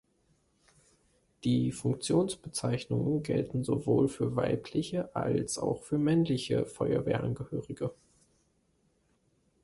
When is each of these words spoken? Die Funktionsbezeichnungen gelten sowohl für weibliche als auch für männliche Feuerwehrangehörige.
Die 1.43 1.71
Funktionsbezeichnungen 1.71 3.21
gelten 3.21 3.63
sowohl 3.63 4.07
für 4.09 4.35
weibliche 4.35 5.15
als 5.15 5.59
auch 5.59 5.83
für 5.83 5.99
männliche 5.99 6.65
Feuerwehrangehörige. 6.65 7.93